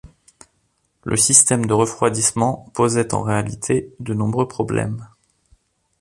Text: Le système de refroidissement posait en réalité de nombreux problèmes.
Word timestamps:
Le 1.03 1.15
système 1.15 1.67
de 1.67 1.73
refroidissement 1.75 2.71
posait 2.73 3.13
en 3.13 3.21
réalité 3.21 3.93
de 3.99 4.15
nombreux 4.15 4.47
problèmes. 4.47 5.07